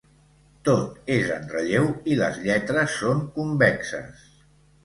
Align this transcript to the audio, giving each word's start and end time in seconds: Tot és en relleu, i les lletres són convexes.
Tot 0.69 1.11
és 1.15 1.29
en 1.35 1.45
relleu, 1.51 1.85
i 2.13 2.17
les 2.23 2.39
lletres 2.47 2.97
són 3.05 3.23
convexes. 3.39 4.29